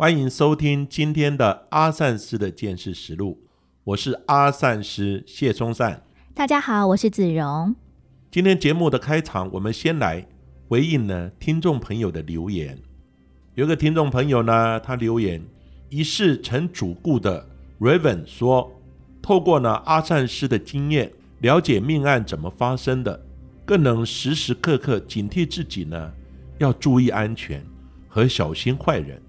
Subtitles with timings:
[0.00, 3.38] 欢迎收听今天的阿善师的见识实录。
[3.84, 6.02] 我是阿善师谢松善。
[6.32, 7.76] 大家好，我是子荣。
[8.30, 10.26] 今天节目的开场，我们先来
[10.68, 12.78] 回应呢听众朋友的留言。
[13.54, 15.44] 有个听众朋友呢，他留言：
[15.90, 17.46] 一世成主顾的
[17.78, 18.72] Raven 说，
[19.20, 23.22] 透过呢阿善师的经验，了解命案怎么发生的，
[23.66, 26.10] 更能时时刻刻警惕自己呢，
[26.56, 27.62] 要注意安全
[28.08, 29.20] 和小心坏人。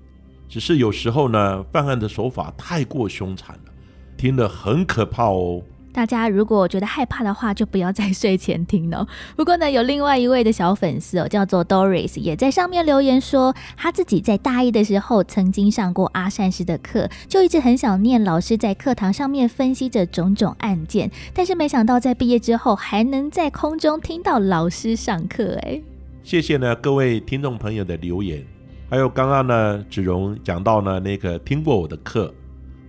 [0.51, 3.71] 只是有时候呢，犯案的手法太过凶残了，
[4.17, 5.61] 听得很可怕哦。
[5.93, 9.07] 大家如果觉得害怕的话，就不要在睡前听哦。
[9.37, 25.57] 不过呢，有另外一位的小粉丝哦，叫做 Doris，也在上面留言说，他自己在大一的时候曾经上过阿善师的课，就一直很想念老师在课堂上面分析着种种案件，但是没想到在毕业之后还能在空中听到老师上课。
[25.61, 25.81] 哎，
[26.25, 28.45] 谢谢呢各位听众朋友的留言，
[28.91, 32.31] 还有刚刚呢子荣讲到呢那个听过我的课。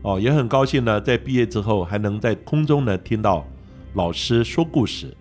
[0.02, 3.46] 哦，也很高兴呢，在毕业之后还能在空中呢听到
[3.94, 5.16] 老师说故事。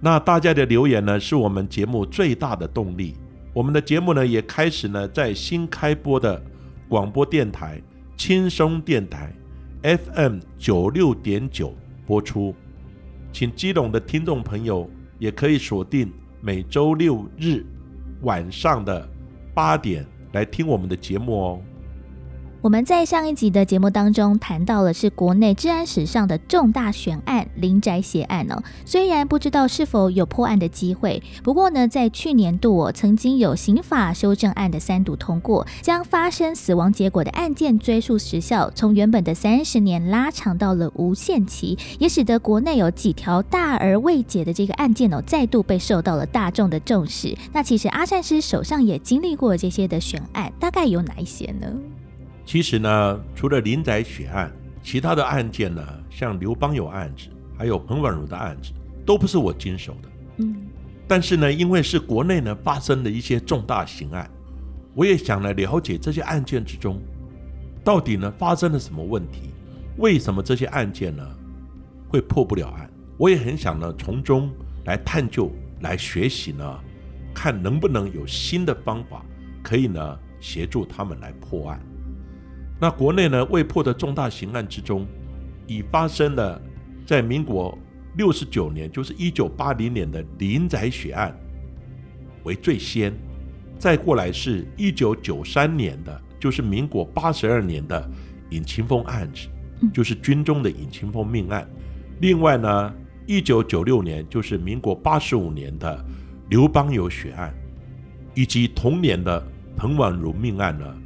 [0.00, 3.16] 那大家的留言呢，是我们节目最大的动力。
[3.52, 6.40] 我们的节目呢，也开始呢在新开播的
[6.88, 7.82] 广播电台
[8.16, 9.34] 轻松电台
[9.82, 11.74] FM 九六点九
[12.06, 12.54] 播出，
[13.32, 17.66] 请基隆的听众朋友也可以锁定每周六日
[18.22, 19.08] 晚上的
[19.58, 21.60] 八点来听我们的节目哦。
[22.68, 28.62] 我们在上一集的节目当中谈到了是国内治安史上的重大悬案——林宅血案哦。
[28.84, 47.34] 虽然不知道是否有破案的机会，不过呢，在去年度哦，曾经有刑法修正案的三读通过，将发生死亡结果的案件追诉时效从原本的三十年拉长到了无限期，也使得国内有几条大而未解的这个案件哦，再度被受到了大众的重视。
[47.54, 51.66] 那其实阿善师手上也经历过这些的悬案，大概有哪一些呢？
[52.48, 54.50] 其实呢，除了林宅血案，
[54.82, 57.28] 其他的案件呢，像刘邦有案子，
[57.58, 58.72] 还有彭婉如的案子，
[59.04, 60.08] 都不是我经手的。
[60.38, 60.56] 嗯，
[61.06, 64.30] 但是呢，因为是国内呢发生的一些重大刑案，
[64.94, 66.98] 我也想来了解这些案件之中，
[67.84, 69.50] 到底呢发生了什么问题？
[69.98, 71.22] 为什么这些案件呢
[72.08, 72.90] 会破不了案？
[73.18, 74.50] 我也很想呢从中
[74.86, 76.80] 来探究、来学习呢，
[77.34, 79.22] 看能不能有新的方法
[79.62, 81.78] 可以呢协助他们来破案。
[82.80, 85.06] 那国内呢未破的重大刑案之中，
[85.66, 86.60] 已发生了
[87.04, 87.76] 在民国
[88.16, 91.36] 六十九年，就是一九八零年的林宅血案
[92.44, 93.12] 为最先，
[93.78, 98.08] 再过来是一九九三年的，就是民国八十二年的
[98.50, 99.48] 尹清峰案子，
[99.92, 101.68] 就是军中的尹清峰命案。
[102.20, 102.94] 另外呢，
[103.26, 106.04] 一九九六年就是民国八十五年的
[106.48, 107.52] 刘邦友血案，
[108.34, 109.44] 以及同年的
[109.76, 110.96] 彭婉如命案呢。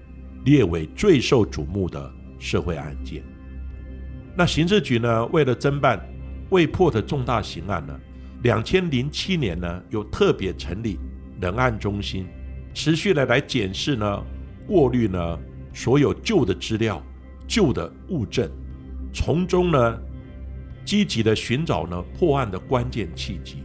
[0.44, 3.22] 列为最受瞩目的社会案件。
[4.36, 6.00] 那刑事局呢，为了侦办
[6.50, 7.98] 未破的重大刑案呢，
[8.42, 10.98] 两千零七年呢，又特别成立
[11.40, 12.26] 人案中心，
[12.74, 14.24] 持续的来检视呢、
[14.66, 15.38] 过滤呢
[15.72, 17.02] 所有旧的资料、
[17.46, 18.50] 旧的物证，
[19.12, 19.98] 从中呢
[20.84, 23.58] 积极的寻找呢破案的关键契机。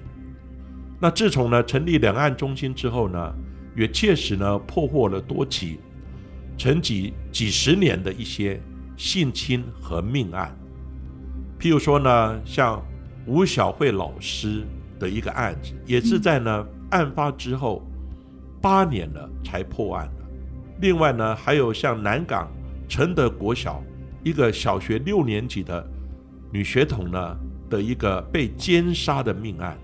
[1.00, 3.34] 那自从呢成立两岸中心之后呢，
[3.76, 5.80] 也确实呢破获了多起。
[6.58, 8.60] 沉寂几十年的一些
[8.98, 10.58] 性侵和命案，
[11.60, 12.84] 譬如说呢，像
[13.28, 14.64] 吴小慧老师
[15.00, 17.86] 的一个案子，也是在呢案发之后
[18.60, 20.26] 八年了才破案的。
[20.82, 22.52] 另外呢，还有像南港
[22.90, 23.84] 承德国小
[24.24, 25.88] 一个小学六年级的
[26.52, 27.38] 女学童呢
[27.70, 29.78] 的一个被奸杀的命案，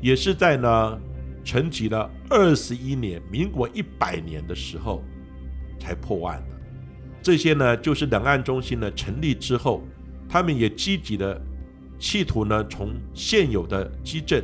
[0.00, 0.98] 也是在呢
[1.42, 5.02] 沉寂了二十一年，民国一百年的时候。
[5.78, 6.56] 才破案的，
[7.22, 9.82] 这些呢，就是两岸中心呢成立之后，
[10.28, 11.40] 他们也积极的
[11.98, 14.42] 企图呢，从现有的基证、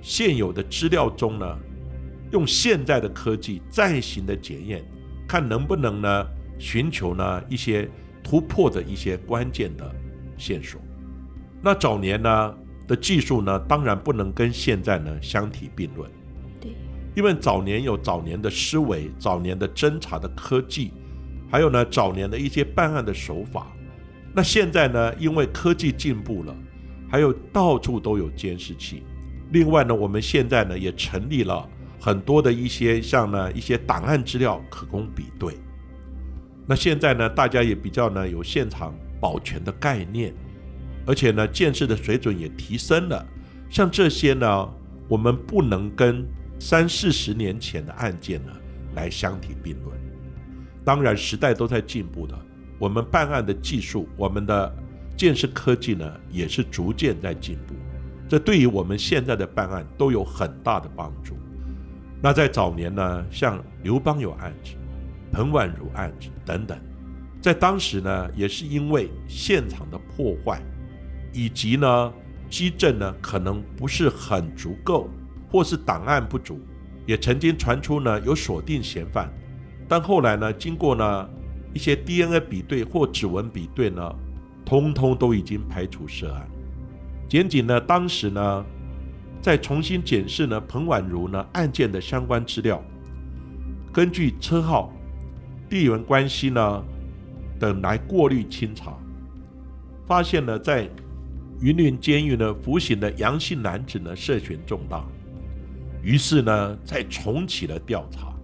[0.00, 1.58] 现有的资料中呢，
[2.30, 4.84] 用现在的科技再行的检验，
[5.28, 6.26] 看能不能呢，
[6.58, 7.88] 寻求呢一些
[8.22, 9.94] 突破的一些关键的
[10.36, 10.80] 线索。
[11.60, 12.54] 那早年呢
[12.88, 16.10] 的技术呢，当然不能跟现在呢相提并论。
[17.14, 20.92] 因为早年有早年的思维、早年的侦查的科技，
[21.50, 23.70] 还有呢早年的一些办案的手法，
[24.34, 26.56] 那现在呢，因为科技进步了，
[27.10, 29.02] 还有到处都有监视器。
[29.50, 31.68] 另外呢，我们现在呢也成立了
[32.00, 35.54] 很多的一些像呢一些档案资料可供比对。
[36.66, 40.32] 那现在呢，大家也比较呢有现场保全的概念，
[41.04, 43.26] 而且呢，见识的水准也提升了。
[43.68, 44.68] 像这些呢，
[45.08, 46.26] 我们不能跟
[46.64, 48.52] 三四十年前的案件呢
[48.94, 49.98] 来相提并论。
[50.84, 52.38] 当然，时代都在进步的，
[52.78, 54.72] 我们办案的技术，我们的
[55.16, 57.74] 建设科技呢，也是逐渐在进步。
[58.28, 61.36] 这对于我们现在的办案都有很大的帮助。
[62.22, 64.74] 那在早年呢，像刘邦有案子、
[65.32, 66.78] 彭婉如案子等等，
[67.40, 70.62] 在当时呢，也是因为现场的破坏，
[71.32, 72.12] 以及呢
[72.48, 75.10] 基证呢可能不是很足够，
[75.52, 76.58] 或是档案不足，
[77.04, 79.30] 也曾经传出呢有锁定嫌犯，
[79.86, 81.28] 但后来呢经过呢
[81.74, 84.10] 一些 DNA 比对或指纹比对呢，
[84.64, 86.48] 通通都已经排除涉案。
[87.28, 88.64] 检警呢，当时呢，
[89.42, 92.82] 在重新检视呢彭婉如呢案件的相关资料，
[93.92, 94.90] 根据车号、
[95.68, 96.84] 地缘关系呢
[97.58, 98.96] 等来过滤清查，
[100.06, 100.88] 发现呢在
[101.60, 105.04] 云林监狱呢服刑的杨姓男子呢涉嫌重大，
[106.02, 108.34] 于是呢再重启了调查，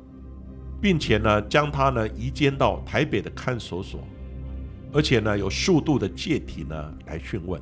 [0.80, 4.00] 并且呢将他呢移监到台北的看守所，
[4.92, 7.60] 而且呢有数度的借题呢来讯问。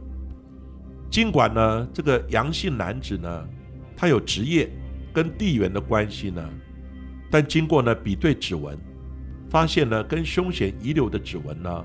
[1.09, 3.49] 尽管呢，这个杨姓男子呢，
[3.97, 4.71] 他有职业
[5.15, 6.47] 跟地缘的关系呢，
[7.31, 8.77] 但经过呢比对指纹，
[9.49, 11.85] 发现呢跟凶险遗留的指纹呢，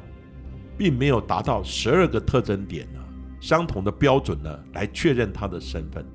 [0.78, 3.00] 并没有达到十二个特征点呢
[3.40, 6.06] 相同的标准呢来确认他的身份。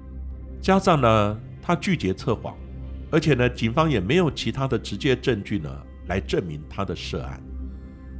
[0.60, 2.56] 加上呢他拒绝测谎，
[3.10, 5.68] 而且呢警方也没有其他的直接证据呢
[6.06, 7.42] 来证明他的涉案，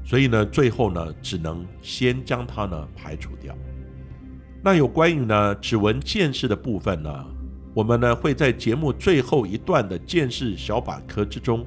[0.05, 3.57] 所以呢最后呢只能先将他呢排除掉。
[4.65, 7.25] 那有关于呢指纹鉴识的部分呢，
[7.73, 11.65] 我们呢会在节目最后一段的鉴识小百科之中，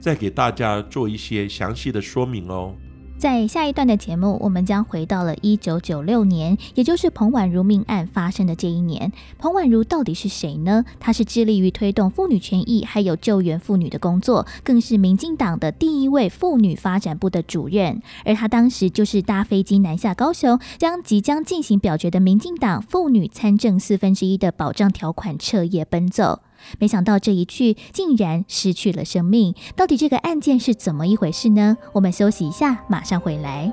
[0.00, 2.74] 再给大家做一些详细的说明哦。
[3.22, 9.12] 在下一段的节目，我们将回到了一九九六年，也就是彭婉如命案发生的这一年。
[9.38, 10.84] 彭婉如到底是谁呢？
[10.98, 18.02] 她是致力于推动妇女权益还有救援妇女的工作，更是民进党的第一位妇女发展部的主任。
[18.24, 26.40] 而她当时就是搭飞机南下高雄，将即将进行表决的民进党妇女参政四分之一的保障条款彻夜奔走。
[26.78, 31.76] 没想到这一去竟然失去了生命，到底这个案件是怎么一回事呢？
[31.92, 33.72] 我们休息一下，马上回来。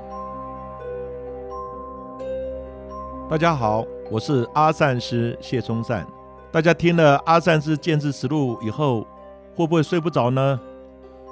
[3.28, 6.06] 大家好，我是阿善师谢松善。
[6.50, 9.06] 大家听了阿善师见识实录以后，
[9.54, 10.60] 会不会睡不着呢？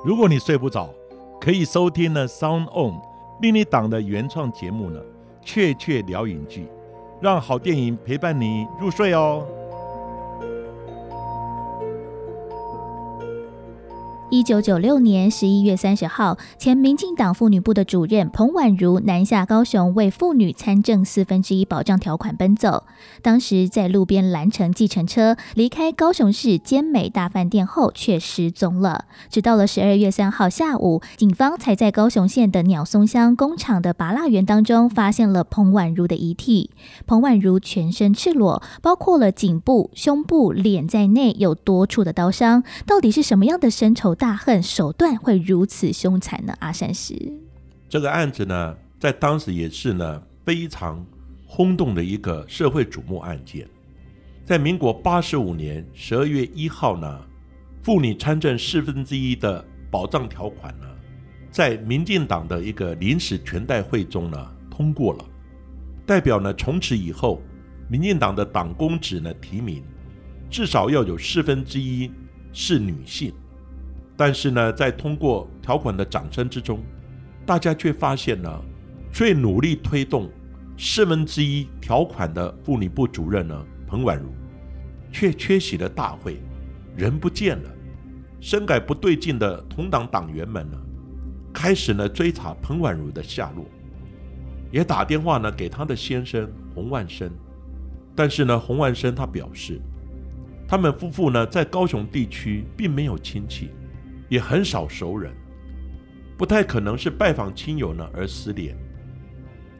[0.04, 0.88] 如果你睡不着，
[1.40, 2.94] 可以收听呢 Sound On
[3.40, 5.00] 另一档的原创节目呢，
[5.42, 6.68] 雀雀聊影剧，
[7.20, 9.44] 让好电影陪伴你入睡哦。
[14.38, 22.84] 一九九六年十一月三十号，前民进党妇女部的主任彭婉如南下高雄，为妇女参政四分之一保障条款奔走。
[23.20, 29.06] 当时在路边拦乘计程车离开高雄市坚美大饭店后，却失踪了。
[29.28, 36.70] 直到了十二月三号下午，警方才在高雄县的鸟松乡工厂的拔蜡园当中发现了彭婉如的遗体。
[37.08, 42.62] 彭婉如全身赤裸，包括了颈部、胸部、脸在内有多处的刀伤。
[42.86, 44.14] 到底是什么样的深仇？
[44.14, 46.52] 大大恨手段会如此凶残呢？
[46.60, 47.14] 阿善师，
[47.88, 51.02] 这个案子呢，在当时也是呢非常
[51.46, 53.66] 轰动的一个社会瞩目案件。
[54.44, 57.24] 在民国八十五年十二月一号呢，
[57.82, 60.86] 妇女参政四分之一的保障条款呢，
[61.50, 65.24] 在民进党的一个临时全代会中呢通过了，
[66.04, 67.40] 代表呢从此以后，
[67.88, 69.82] 民进党的党公职呢提名
[70.50, 72.12] 至少要有四分之一
[72.52, 73.32] 是女性。
[74.18, 76.82] 但是呢，在通过条款的掌声之中，
[77.46, 78.50] 大家却发现呢，
[79.12, 80.28] 最努力推动
[80.76, 84.28] 四分之一条款的妇女部主任呢，彭婉如，
[85.12, 86.38] 却缺席了大会，
[86.96, 87.70] 人不见了。
[88.40, 90.76] 深感不对劲的同党党员们呢，
[91.52, 93.64] 开始呢追查彭婉如的下落，
[94.72, 97.30] 也打电话呢给他的先生洪万生，
[98.16, 99.80] 但是呢，洪万生他表示，
[100.66, 103.70] 他们夫妇呢在高雄地区并没有亲戚。
[104.28, 105.32] 也很少熟人，
[106.36, 108.76] 不太可能是拜访亲友呢而失联。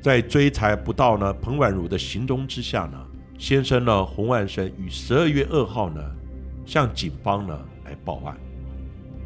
[0.01, 2.99] 在追查不到呢彭婉如的行踪之下呢，
[3.39, 6.01] 先生呢洪万生于十二月二号呢
[6.65, 8.37] 向警方呢来报案。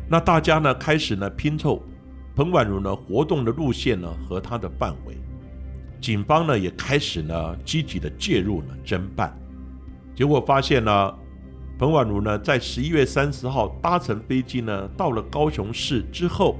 [0.09, 1.83] 那大家呢开始呢拼凑
[2.35, 5.17] 彭婉如呢活动的路线呢和她的范围，
[6.01, 9.39] 警方呢也开始呢积极的介入呢侦办，
[10.15, 11.15] 结果发现呢，
[11.79, 16.57] 彭婉如呢在十一月三十号搭乘飞机呢到了高雄市之后，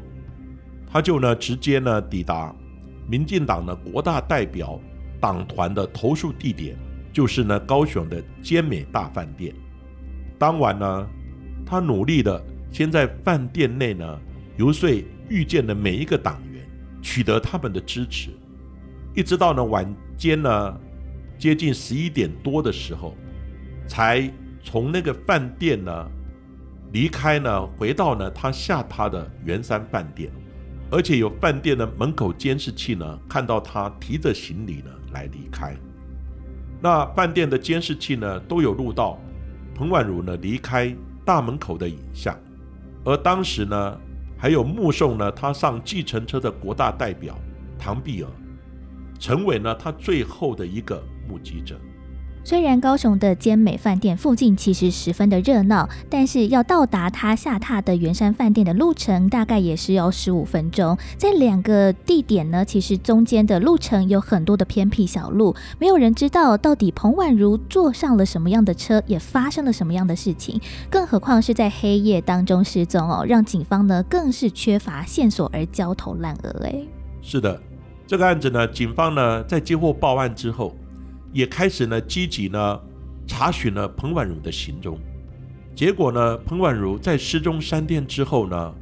[0.91, 2.55] 他就呢直接呢抵达
[3.09, 4.81] 民进党的国大代表
[5.21, 6.77] 党团的投诉地点，
[7.13, 9.55] 就是呢高雄的坚美大饭店。
[10.39, 11.09] 当晚呢，
[11.65, 14.19] 他努力的先在饭店内呢
[14.57, 14.91] 游说
[15.29, 16.67] 遇见的每一个党员，
[17.01, 18.31] 取得他们的支持。
[19.15, 20.81] 一直到呢晚间呢
[21.39, 23.15] 接近十一点多的时候，
[23.87, 24.29] 才
[24.63, 26.11] 从那个饭店呢
[26.93, 30.31] 离开呢，回到呢他下榻的圆山饭店，
[30.91, 35.77] 而且有饭店的门口监视器呢看到他提着行李呢来离开。
[36.81, 39.19] 那饭店的监视器呢都有录到
[39.75, 42.37] 彭婉如呢离开大门口的影像，
[43.05, 43.99] 而当时呢
[44.39, 47.39] 还有目送呢他上计程车的国大代表
[47.79, 48.29] 唐碧儿。
[49.19, 51.79] 成为了他最后的一个目击者。
[52.45, 60.99] 虽然高雄的坚美饭店附近其实十分的热闹，但是要到达他下榻的圆山饭店的路程大概也是要十五分钟。
[61.17, 70.61] 在两个地点呢，其实中间的路程有很多的偏僻小路，没有人知道到底彭婉如坐上了什么样的车，也发生了什么样的事情。
[70.91, 76.65] 更何况是在黑夜当中失踪哦，让警方呢更是缺乏线索而焦头烂额。
[76.65, 76.75] 哎，
[77.23, 77.61] 是的。
[78.05, 80.75] 这个案子呢，警方呢在接获报案之后，
[81.33, 82.81] 也开始呢积极呢
[83.27, 84.99] 查询了彭婉如的行踪。
[85.75, 88.75] 结果呢，彭婉如在失踪三天之后呢，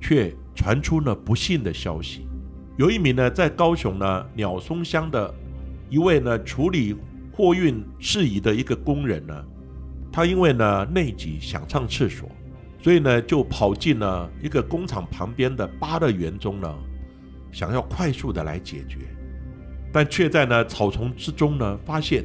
[0.00, 2.26] 却传出了不幸的消息。
[2.76, 5.34] 有一名呢在高雄呢鸟松乡的
[5.90, 6.94] 一位呢处理
[7.32, 9.44] 货运事宜的一个工人呢，
[10.12, 12.28] 他因为呢内急想上厕所，
[12.82, 16.72] 所以呢就跑进了一个工厂旁边的八乐园中呢。
[17.52, 18.98] 想要快速的来解决，
[19.96, 22.22] 但却在呢草丛之中呢发现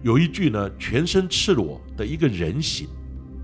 [0.00, 2.86] 有一具呢全身赤裸的一个人形。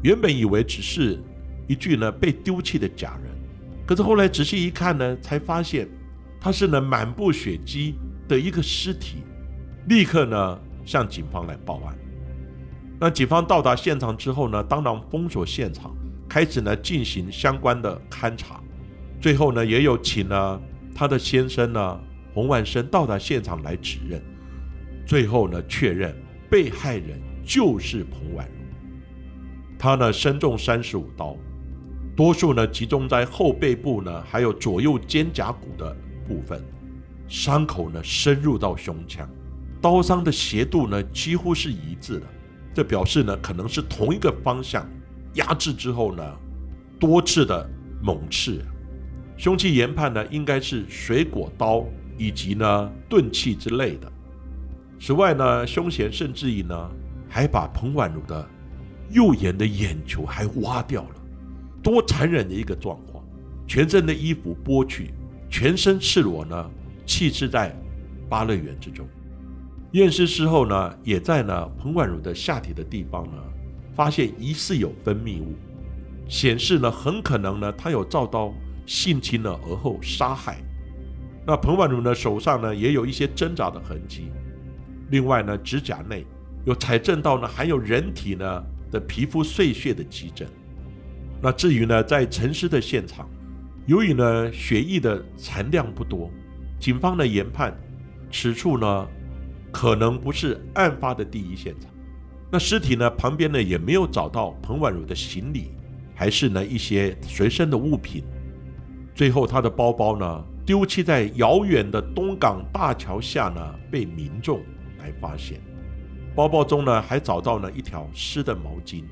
[0.05, 1.21] 原本以为只是
[1.67, 3.35] 一具呢被丢弃的假人，
[3.85, 5.89] 可是后来仔细一看呢，才发现
[6.41, 7.97] 他是呢满布血迹
[8.29, 9.25] 的一个尸体。
[9.89, 11.99] 立刻呢向警方来报案。
[13.01, 15.93] 那警方到达现场之后呢，当然封锁现场，
[16.29, 18.61] 开始呢进行相关的勘查。
[19.21, 20.61] 最后呢也有请呢。
[20.95, 22.01] 他的先生呢，
[22.37, 24.23] 洪万生到达现场来指认，
[25.07, 26.15] 最后呢确认
[26.51, 29.79] 被害人就是彭婉如。
[29.79, 31.35] 他呢身中三十五刀，
[32.15, 35.97] 多数呢集中在后背部呢，还有左右肩胛骨的
[36.29, 36.63] 部分，
[37.27, 39.27] 伤口呢深入到胸腔，
[39.81, 42.27] 刀伤的斜度呢几乎是一致的，
[42.75, 44.87] 这表示呢可能是同一个方向
[45.37, 46.23] 压制之后呢
[47.01, 47.67] 多次的
[48.03, 48.63] 猛刺。
[49.39, 51.83] 凶器研判呢，应该是水果刀
[52.17, 54.11] 以及呢钝器之类的。
[54.99, 56.91] 此外呢，凶嫌甚至于呢，
[57.29, 58.49] 还把彭婉如的
[59.11, 61.15] 右眼的眼球还挖掉了，
[61.83, 63.25] 多残忍的一个状况！
[63.67, 65.13] 全身的衣服剥去，
[65.51, 66.71] 全身赤裸呢，
[67.05, 67.75] 弃置在
[68.29, 69.07] 芭乐园之中。
[69.93, 73.43] 验尸之后呢，也在呢彭婉如的下体的地方呢，
[73.95, 75.55] 发现疑似有分泌物，
[76.29, 78.53] 显示呢很可能呢，他有照刀。
[78.89, 80.59] 性侵了而后杀害。
[81.47, 84.33] 那彭婉如呢手上呢也有一些挣扎的痕迹。
[85.11, 86.27] 另外呢，指甲内
[86.65, 90.49] 有采证到呢含有人体呢的皮肤碎屑的基证。
[91.41, 93.29] 那至于呢，在沉尸的现场，
[93.87, 96.29] 由于呢血液的残量不多，
[96.81, 97.73] 警方呢研判
[98.33, 99.07] 此处呢
[99.71, 101.89] 可能不是案发的第一现场。
[102.51, 105.71] 那尸体呢旁边呢也没有找到彭婉如的行李，
[106.15, 108.25] 还是呢一些随身的物品。
[109.15, 114.61] 最后，他的包包呢丢弃在遥远的东港大桥下呢，被民众
[114.99, 115.61] 来发现。
[116.35, 119.05] 包包中呢还找到了一条湿的毛巾，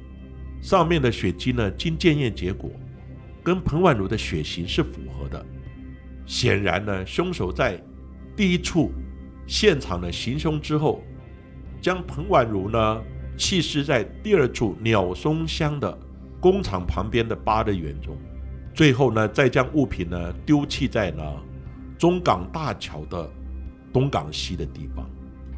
[0.61, 2.71] 上面的血迹呢经检验结果
[3.43, 5.47] 跟彭婉如的血型是符合的。
[6.27, 7.81] 显然呢，凶手在
[8.37, 8.91] 第一处
[9.47, 11.03] 现场的行凶之后，
[11.81, 13.03] 将彭婉如呢
[13.37, 15.97] 弃尸在第二处鸟松乡的
[16.41, 18.19] 工厂旁边的八乐园中。
[18.75, 21.41] 最后呢，再将物品呢丢弃在了
[21.97, 23.31] 中港大桥的
[23.93, 25.09] 东港西的地方。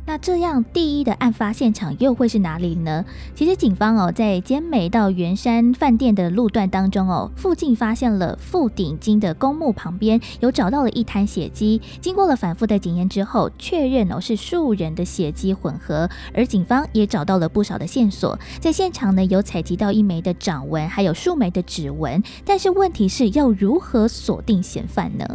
[0.09, 3.05] 那这样，第一的案发现场又会是哪里呢？
[3.35, 11.83] 其实警方哦，在坚美到圆山饭店的路段当中哦，附近发现了富鼎金的公墓旁边有找到了一滩血迹。
[12.01, 18.39] 经过了反复的检验之后，确认哦是数人的血迹混合，而警方也找到了不少的线索。
[18.61, 22.23] 在现场呢，有采集到一枚的掌纹，还有数枚的指纹。
[22.45, 25.27] 但是问题是要如何锁定嫌犯呢？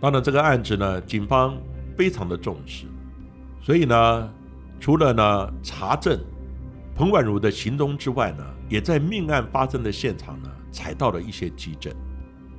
[0.00, 1.56] 当然，这个案子呢，警方
[1.96, 2.84] 非常的重视。
[3.68, 4.30] 所以呢，
[4.80, 6.18] 除了呢查证
[6.96, 11.92] 彭婉如的行踪之外呢，也在命案发生的现场呢采到了一些基证。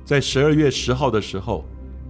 [0.04, 1.64] 在十二月十号的时候，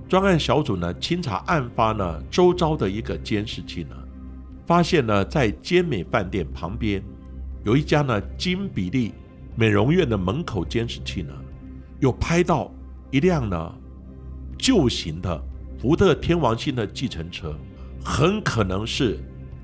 [0.06, 3.96] 专案小组呢清查案发呢周遭的一个监视器呢，
[4.66, 7.02] 发现呢在坚美饭店旁边
[7.64, 9.14] 有一家呢金比利
[9.56, 11.32] 美容院的门口监视器呢，
[12.00, 12.70] 有拍到
[13.10, 13.74] 一辆呢
[14.58, 15.42] 旧型的
[15.78, 17.58] 福特天王星的计程车。
[18.04, 19.18] 很可能是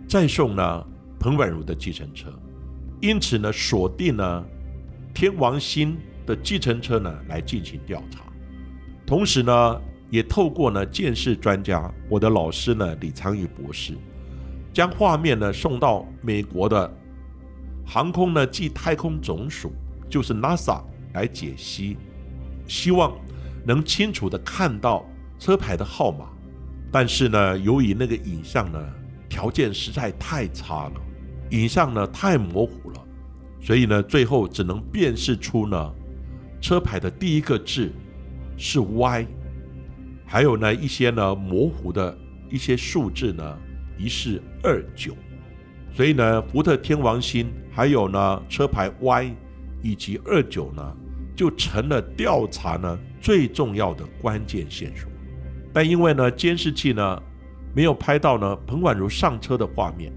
[0.08, 0.86] 再送呢
[1.18, 2.30] 彭婉如的计程车，
[3.00, 4.46] 因此呢锁定了
[5.14, 8.20] 天王星的计程车呢来进行调查，
[9.06, 13.94] 同时呢也透过呢鉴识专家我的老师呢李昌钰博士，
[14.72, 16.92] 将画面呢送到美国的
[17.84, 19.72] 航空呢暨太空总署，
[20.08, 20.82] 就是 NASA
[21.14, 21.96] 来解析，
[22.68, 23.16] 希望
[23.64, 25.04] 能清楚的看到
[25.38, 26.26] 车牌的号码。
[26.90, 28.78] 但是呢，由于那个影像呢
[29.28, 30.94] 条件实在太差了，
[31.50, 33.04] 影像呢太模糊了，
[33.60, 35.92] 所以呢最后只能辨识出呢
[36.60, 37.92] 车牌的第一个字
[38.56, 39.26] 是 Y，
[40.24, 42.16] 还有呢一些呢模糊的
[42.48, 43.58] 一些数字呢
[43.98, 45.14] 疑是二九，
[45.92, 49.34] 所以呢福特天王星还有呢车牌 Y
[49.82, 50.96] 以及二九呢
[51.34, 55.10] 就成了调查呢最重要的关键线索。
[55.76, 57.23] 但因为呢，监视器呢
[57.75, 60.11] 没有拍到呢彭婉如上车的画面，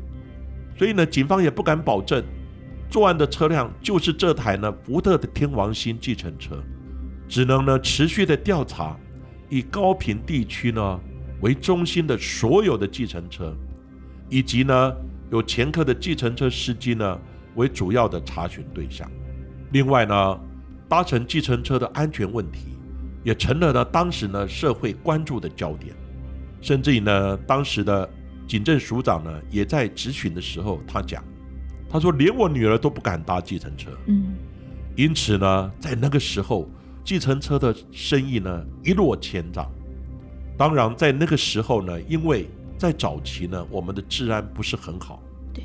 [0.78, 2.24] 所以呢，警方也不敢保证
[2.90, 6.64] 作案的车辆就是这台呢福特的天王星计程车，
[7.28, 8.98] 只能呢持续的调查
[9.50, 10.98] 以高频地区呢
[11.42, 13.54] 为中心的所有的计程车，
[14.30, 14.96] 以及呢
[15.30, 17.20] 有前科的计程车司机呢
[17.56, 19.12] 为主要的查询对象。
[19.74, 20.40] 另外呢，
[20.88, 22.79] 搭乘计程车的安全问题。
[23.30, 25.94] 也成了呢当时呢社会关注的焦点，
[26.62, 28.10] 甚至于呢当时的
[28.48, 31.24] 警政署长呢也在质询的时候，他讲，
[31.88, 34.34] 他说连我女儿都不敢搭计程车，嗯，
[34.96, 36.68] 因此呢在那个时候，
[37.04, 39.72] 计程车的生意呢一落千丈。
[40.58, 42.50] 当然在那个时候呢，因为
[42.80, 45.22] 在早期呢我们的治安不是很好，
[45.54, 45.64] 对，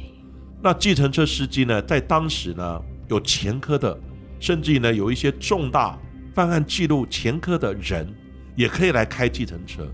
[0.60, 3.98] 那计程车司机呢在当时呢有前科的，
[4.38, 5.98] 甚至于呢有一些重大。
[6.34, 8.12] 犯案记录前科的人
[8.56, 9.88] 也可以来开计程车，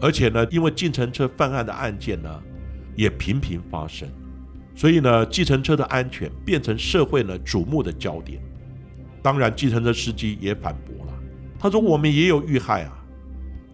[0.00, 2.42] 而且呢，因为计程车犯案的案件呢
[2.96, 4.08] 也频频发生，
[4.74, 8.40] 所以呢，计程车的安全变成社会呢瞩目的焦点。
[9.22, 11.12] 当然，计程车司机也反驳了，
[11.58, 12.92] 他说：“我们也有遇害啊，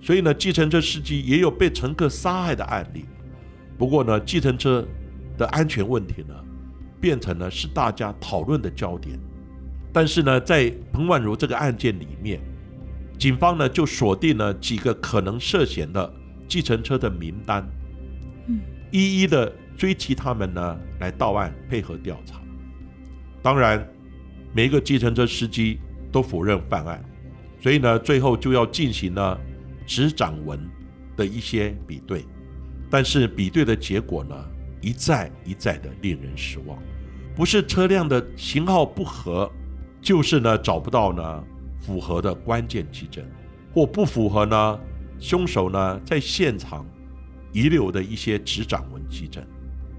[0.00, 3.06] 所以呢，计程车司机也有被乘客杀害的案例。
[3.76, 4.86] 不过呢，计程车
[5.36, 6.34] 的安全问题呢，
[7.00, 9.18] 变成了是大家讨论的焦点。”
[9.92, 12.40] 但是呢，在彭婉如这个案件里面，
[13.18, 16.12] 警方呢就锁定了几个可能涉嫌的
[16.48, 17.62] 计程车的名单，
[18.46, 22.40] 嗯，一一的追击他们呢，来到案配合调查。
[23.42, 23.86] 当然，
[24.54, 25.78] 每一个计程车司机
[26.10, 27.04] 都否认犯案，
[27.60, 29.38] 所以呢，最后就要进行呢
[29.86, 30.58] 执掌纹
[31.16, 32.24] 的一些比对，
[32.88, 34.34] 但是比对的结果呢，
[34.80, 36.78] 一再一再的令人失望，
[37.36, 39.52] 不是车辆的型号不合。
[40.02, 41.44] 就是呢，找不到呢
[41.80, 43.24] 符合的关键基证，
[43.72, 44.80] 或不符合呢
[45.20, 46.84] 凶手呢在现场
[47.52, 49.42] 遗留的一些指掌纹基证。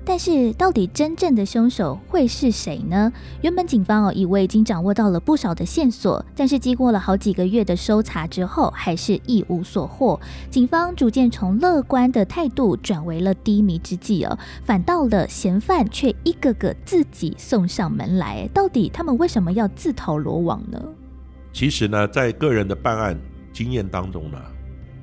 [0.06, 3.12] 但是，到底真正的凶手会是谁呢？
[3.42, 10.20] 原本警方哦以为已经掌握到了不少的线索，但是经过了好几个月的搜查之后，还是一无所获。
[10.50, 18.46] 警方逐渐从乐观的态度转为了低迷之际哦，反倒了嫌犯却一个个自己送上门来。
[18.54, 20.82] 到底他们为什么要自投罗网呢？
[21.54, 23.18] 其实呢，在个人的办案
[23.54, 24.38] 经验当中呢，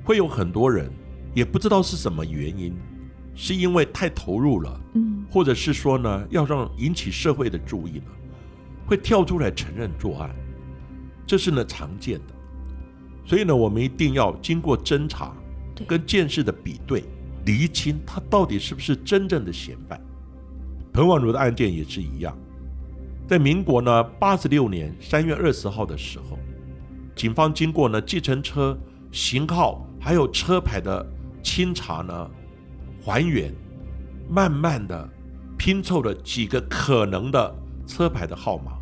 [0.05, 0.87] 会有很多人
[1.33, 2.77] 也不知道是什么原因。
[3.33, 8.05] 是因为太投入了，嗯，或者是说呢，要让引起社会的注意呢，
[8.85, 10.29] 会跳出来承认作案，
[11.25, 12.33] 这是呢常见的。
[13.25, 15.33] 所以呢，我们一定要经过侦查
[15.87, 17.03] 跟见识的比对，
[17.45, 19.99] 厘清他到底是不是真正的嫌犯。
[20.91, 22.37] 彭婉如的案件也是一样，
[23.27, 26.37] 在民国呢八十六年三月二十号的时候，
[27.15, 28.77] 警方经过呢计程车
[29.11, 31.05] 型号还有车牌的
[31.41, 32.29] 清查呢。
[33.03, 33.51] 还原，
[34.29, 35.09] 慢慢的
[35.57, 37.55] 拼凑了几个可能的
[37.87, 38.73] 车牌的号码，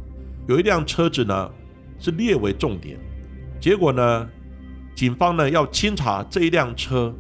[0.48, 1.52] 有一辆车子呢
[1.98, 3.00] 是列为重点，
[3.60, 4.30] 结果呢，
[4.94, 7.14] 警方呢要清查这一辆车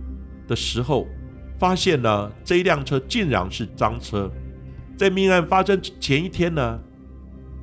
[0.47, 1.07] 的时候，
[1.57, 4.29] 发现呢这一辆车竟然是赃车，
[4.97, 6.79] 在命案发生前一天呢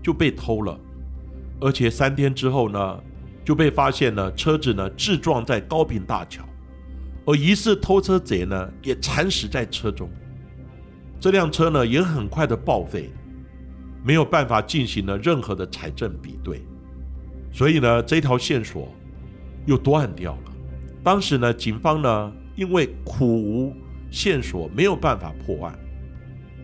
[0.02, 0.78] 就被偷了，
[1.60, 3.00] 而且三天之后呢
[3.44, 6.45] 就被发现了车子呢自撞在高平大桥。
[7.26, 10.08] 而疑似偷车贼呢，也惨死在车中。
[11.18, 13.10] 这辆车呢也很快的报废，
[14.04, 16.62] 没有办法进行了任何的财政比对，
[17.52, 18.88] 所以呢这条线索
[19.66, 20.52] 又断掉了。
[21.02, 23.74] 当时呢警方呢因为苦无
[24.10, 25.76] 线索，没有办法破案，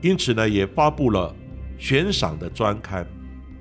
[0.00, 1.34] 因此呢也发布了
[1.76, 3.04] 悬赏的专刊，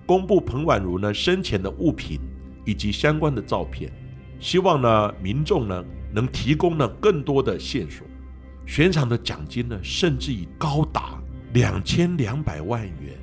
[0.06, 2.20] 公布彭婉如呢生前的物品
[2.64, 3.92] 以及相关的照片，
[4.40, 8.06] 希望呢民众呢能提供呢更多的线索。
[8.66, 11.22] 悬赏的奖金呢，甚至已高达
[11.54, 13.18] 两千两百万元。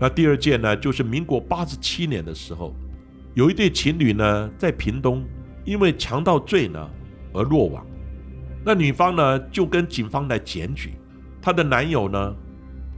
[0.00, 2.74] 那第二件呢，就是民国八十七年的时候，
[3.34, 5.24] 有一对情侣呢，在屏东
[5.64, 6.90] 因为强盗罪呢
[7.32, 7.86] 而落网。
[8.64, 10.94] 那女方呢，就跟警方来检举，
[11.40, 12.34] 她的男友呢，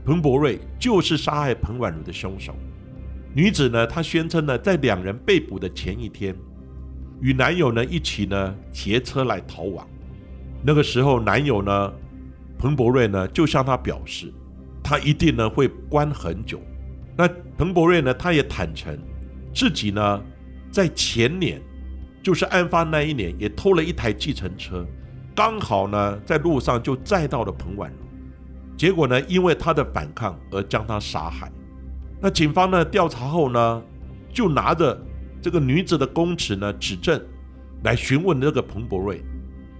[0.05, 2.55] 彭博瑞就是杀害彭婉如的凶手。
[3.35, 6.35] 女子呢，她宣称呢，在两人被捕的前一天，
[7.21, 9.87] 与男友呢一起呢劫车来逃亡。
[10.63, 11.93] 那个时候，男友呢，
[12.57, 14.33] 彭博瑞呢，就向他表示，
[14.83, 16.59] 他一定呢会关很久。
[17.15, 17.27] 那
[17.57, 18.97] 彭博瑞呢，他也坦诚
[19.53, 20.21] 自己呢，
[20.71, 21.61] 在前年，
[22.21, 24.85] 就是案发那一年，也偷了一台计程车，
[25.35, 31.51] 刚好呢在路上就载到了彭婉如，结果呢，因为他的反抗而将他杀害。
[32.19, 33.83] 那警方呢调查后呢，
[34.33, 34.99] 就拿着
[35.47, 37.17] 这个女子的供词呢指证，
[37.81, 39.23] 来询问这个彭博瑞。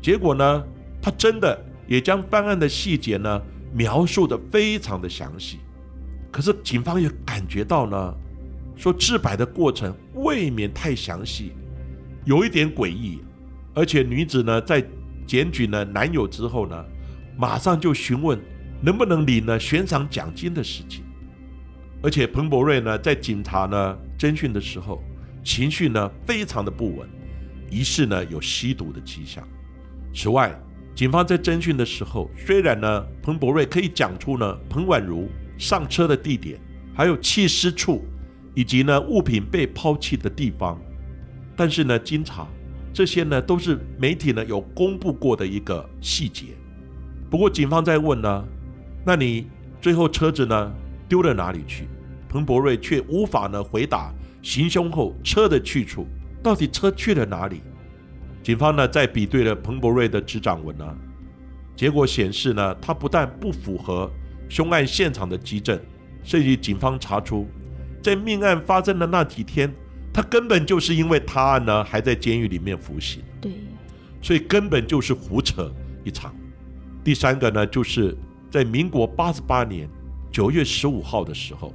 [0.02, 0.64] 结果呢，
[1.02, 3.42] 他真的也将办案的细节呢
[3.74, 5.58] 描述的非常的详细，
[6.32, 8.16] 可是警方也感觉到呢，
[8.78, 11.52] 说自白的过程未免太详细，
[12.24, 13.20] 有一点诡异，
[13.74, 14.82] 而且女子呢在
[15.26, 16.86] 检举了男友之后呢，
[17.36, 18.40] 马上就询问
[18.82, 21.04] 能不能领呢悬赏奖金的事情，
[22.02, 25.04] 而且彭博瑞呢在警察呢侦讯的时候，
[25.48, 27.08] 情绪呢非常的不稳，
[27.72, 29.48] 疑似呢有吸毒的迹象。
[30.14, 30.54] 此外，
[30.94, 36.60] 警方在侦讯的时候，虽然呢，彭博瑞可以讲出呢彭婉如上车的地点，
[36.94, 38.04] 还有弃尸处，
[38.56, 40.78] 以及呢物品被抛弃的地方，
[41.56, 42.46] 但是呢，经查
[42.92, 46.48] 这些呢都是媒体呢有公布过的一个细节。
[47.30, 48.46] 不过警方在问呢，
[49.06, 49.48] 那你
[49.80, 50.74] 最后车子呢
[51.08, 51.88] 丢了哪里去？
[52.28, 54.14] 彭博瑞却无法呢回答
[54.48, 56.08] 行凶后车的去处，
[56.42, 57.62] 到底车去了哪里？
[58.42, 60.86] 警方呢，在比对了彭博瑞的执掌纹呢，
[61.76, 64.10] 结果显示呢，他不但不符合
[64.48, 65.78] 凶案现场的基证，
[66.24, 67.46] 甚至警方查出，
[68.02, 69.70] 在命案发生的那几天，
[70.14, 73.52] 他根本就是因为他案呢还在监狱里面服刑，对，
[74.22, 75.70] 所以根本就是胡扯
[76.06, 76.34] 一场。
[77.04, 78.18] 第三个呢，就是
[78.50, 79.90] 在民国八十八年
[80.32, 81.74] 九月十五号的时候，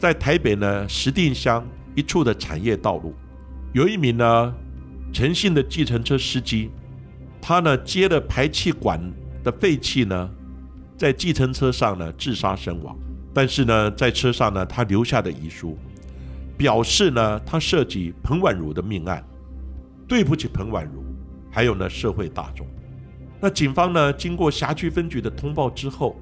[0.00, 3.14] 在台北呢石碇乡一处的产业道路，
[3.72, 4.54] 有一名呢。
[5.14, 6.70] 诚信的计程车司机，
[7.38, 8.98] 他呢接了排气管
[9.44, 10.30] 的废气呢，
[10.96, 12.96] 在计程车上呢自杀身亡。
[13.34, 15.76] 但是呢，在车上呢，他留下的遗书，
[16.56, 19.22] 表示呢他涉及彭婉如的命案，
[20.08, 21.04] 对不起彭婉如，
[21.50, 22.66] 还有呢社会大众。
[23.38, 26.16] 那警方呢经过辖区分局的通报之后，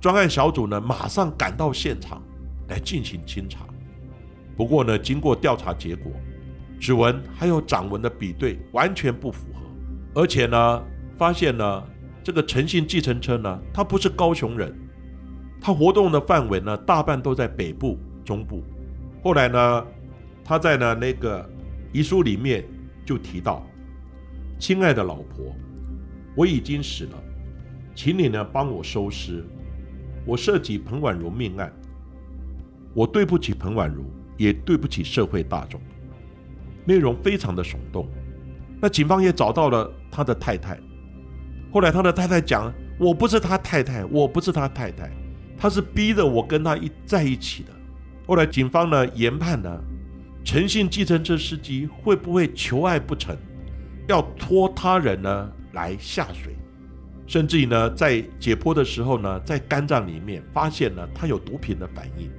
[0.00, 2.20] 专案小组呢马上赶到现场
[2.66, 3.60] 来进行清查。
[4.56, 6.12] 不过呢，经过调查结果。
[6.80, 9.62] 指纹还有掌纹的比对完全不符合，
[10.20, 10.82] 而且呢，
[11.16, 11.82] 发现呢，
[12.22, 14.74] 这个诚信计程车呢，他不是高雄人，
[15.62, 18.62] 他活动的范围呢，大半都在北部、中部。
[19.22, 19.86] 后来呢，
[20.44, 21.48] 他在呢那个
[21.90, 22.62] 遗书里面
[23.06, 23.64] 就提到
[24.58, 25.54] ：“亲爱的老婆，
[26.36, 27.22] 我已经死了，
[27.94, 29.42] 请你呢帮我收尸。
[30.26, 31.72] 我涉及彭婉如命案，
[32.92, 34.04] 我对不起彭婉如，
[34.36, 35.80] 也对不起社会大众。”
[36.86, 38.06] 内容非常的耸动，
[38.80, 40.78] 那警方也找到了他的太太。
[41.72, 45.10] 后来他的太太讲：“我不是他太太，我不是他太太，
[45.56, 47.70] 他是逼着我跟他一在一起的。”
[48.26, 49.82] 后来警方呢研判呢，
[50.44, 53.36] 诚信计程车司机会不会求爱不成，
[54.06, 56.54] 要拖他人呢来下水，
[57.26, 62.30] 甚至于呢在解剖的时候呢，在肝脏里面发现了他有毒品的反应，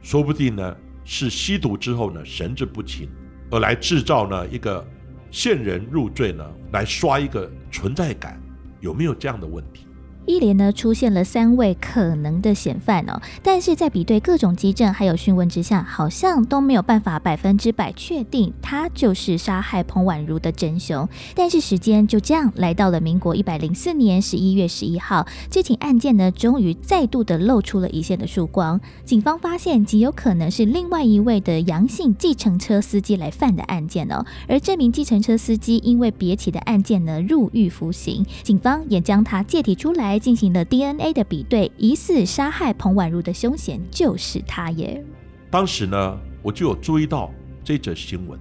[0.00, 0.76] 说不定呢
[1.12, 3.08] 是吸毒之后呢神志不清。
[3.50, 4.86] 而来制造呢一个
[5.32, 8.40] 线人入罪呢，来刷一个存在感，
[8.78, 9.88] 有没有这样的问题？
[10.30, 21.08] 一连呢出现了三位可能的嫌犯哦，但是在比对各种基证还有讯问之下，好像都没有办法百分之百确定他就是杀害彭婉如的真凶。
[21.34, 28.80] 但是时间就这样来到了民国一百零四年十一月十一号，这起案件呢终于再度的露出了一线的曙光。
[29.04, 40.19] 警方发现极有可能是另外一位的阳性计程车司机来犯的案件哦，而这名计程车司机因为别起的案件呢入狱服刑，警方也将他借提出来。
[40.20, 45.02] 进行了 DNA 的比对，疑似杀害彭婉如的凶嫌就是他耶。
[45.50, 47.32] 当时呢，我就有注意到
[47.64, 48.38] 这则新闻。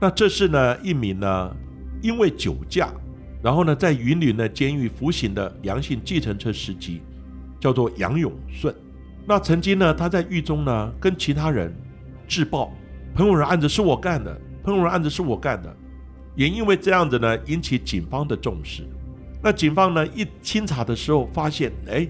[0.00, 1.56] 那这是呢一名呢
[2.02, 2.92] 因为酒驾，
[3.40, 7.00] 然后呢在云林的监狱服刑的阳性计程车司机，
[7.60, 8.74] 叫做杨永顺。
[9.24, 11.72] 那曾经呢他在狱中呢跟其他人
[12.28, 12.72] 自曝
[13.14, 15.74] 彭婉如案子是我干的，彭婉如案子是我干的。
[16.34, 18.88] 也因为这样子呢，引起警方的重视。
[19.42, 22.06] 那警方呢一清查的时候，发现哎，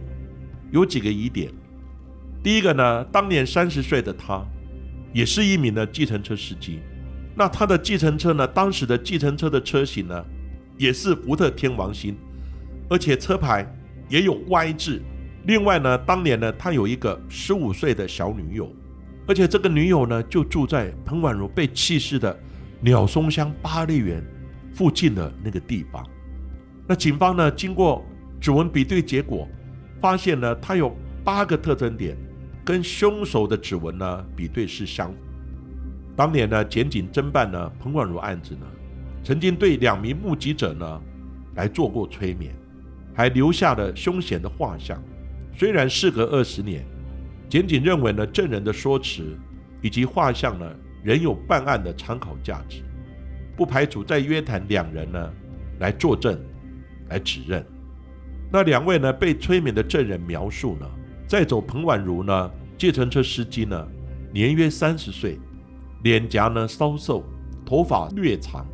[0.70, 1.50] 有几个疑点。
[2.42, 4.44] 第一个呢，当年三十岁的他，
[5.12, 6.80] 也是一名的计程车司机。
[7.34, 10.24] 那他的计程车呢，当时的计程车的车型呢，
[10.76, 12.16] 也是福特天王星，
[12.90, 13.66] 而且车牌
[14.08, 15.00] 也有 Y 字。
[15.46, 18.70] 另外呢，当年呢，他有一个十五岁的小女友，
[19.26, 22.38] 而且这个女友呢，就住在彭婉如被弃尸的。
[22.84, 24.20] 鸟松乡八里园
[24.74, 26.04] 附近的那个地方，
[26.86, 28.04] 那警方呢经过
[28.40, 29.48] 指纹比对结果，
[30.00, 32.16] 发现呢他有八个特征点
[32.64, 35.14] 跟凶手的指纹呢比对是相。
[36.16, 38.66] 当年呢检警侦办呢彭婉如案子呢，
[39.22, 41.00] 曾经对两名目击者呢
[41.54, 42.54] 来做过催眠，
[43.14, 45.02] 还留下了凶险的画像。
[45.56, 46.84] 虽然事隔二十年，
[47.48, 49.36] 检警认为呢证人的说辞
[49.80, 50.66] 以及画像呢。
[51.04, 52.80] 仍有办案的参考价值，
[53.56, 55.32] 不排除再约谈两人呢
[55.80, 56.38] 来作证，
[57.12, 57.64] 来指认。
[58.50, 60.86] 那两位呢被催眠的证人描述呢，
[61.26, 63.86] 再走彭婉如呢，计程车司机呢，
[64.32, 65.38] 年约三十岁，
[66.02, 67.22] 脸颊呢稍瘦，
[67.64, 68.66] 头发略长，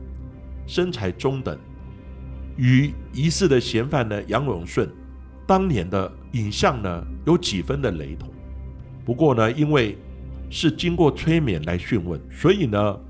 [0.66, 1.59] 身材中等，
[2.57, 4.88] 与疑似的嫌犯呢杨永顺
[5.46, 8.29] 当年的影像呢有几分的雷同。
[9.05, 9.96] 不过呢，因为
[10.51, 13.01] 是经过催眠来讯问，所以呢，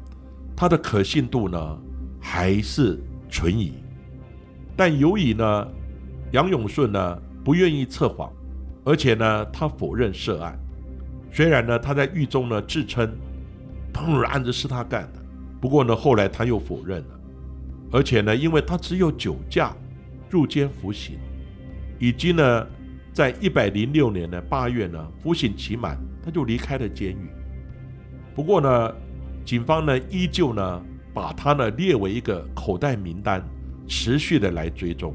[0.57, 1.79] 他的可信度呢
[2.21, 2.99] 还是
[3.31, 3.73] 存疑。
[4.79, 5.69] 但由于呢，
[6.31, 8.33] 杨永顺呢不愿意测谎，
[8.85, 10.57] 而且呢他否认涉案。
[11.33, 13.13] 虽然呢他在狱中呢自称
[13.93, 15.21] 当然案子是他干的，
[15.61, 17.21] 不过呢后来他又否认了。
[17.91, 19.75] 而且呢，因为他只有酒驾
[20.31, 21.19] 入监服刑，
[21.99, 22.67] 以及呢
[23.13, 25.99] 在一百零六年的八月呢服刑期满。
[26.23, 27.31] 他就离开了监狱。
[28.35, 28.95] 不过呢，
[29.47, 30.83] 警方呢依旧呢
[31.15, 33.43] 把他呢列为一个口袋名单，
[33.89, 35.15] 持续的来追踪，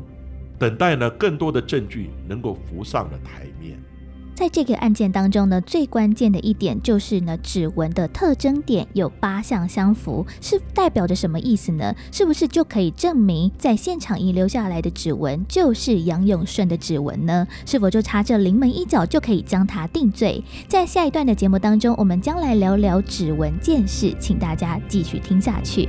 [0.60, 3.78] 等待呢更多的证据能够浮上了台面。
[4.36, 11.94] 在这个案件当中呢，最关键的一点就是呢，指纹的特征点有八项相符，是代表着什么意思呢？
[12.12, 17.48] 是不是就可以证明在现场遗留下来的指纹就是杨永顺的指纹呢？
[17.64, 20.44] 是否就差这临门一脚就可以将他定罪？
[20.68, 25.88] 在下一段的节目当中，我们将来聊聊指纹见识，请大家继续听下去。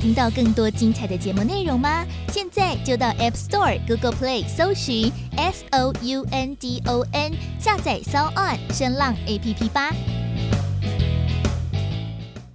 [0.00, 2.06] 听到更多精彩的节目内容吗？
[2.32, 9.14] 现在就到 App Store、Google Play 搜寻 S O U N D O N，下载 s o On 声浪
[9.26, 9.92] APP 吧。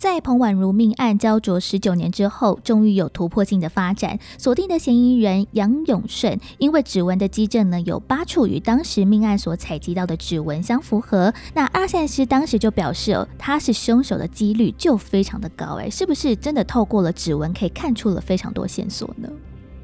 [0.06, 4.20] 在彭婉如命案焦灼十九年之后，终于有突破性的发展。
[4.38, 15.78] 锁定的嫌疑人杨永顺，因为指纹的基证呢有八处与当时命案所采集到的指纹相符合，那阿善师当时就表示哦，他是凶手的几率就非常的高。
[15.80, 19.28] 哎，是不是真的透过了指纹可以看出了非常多线索呢？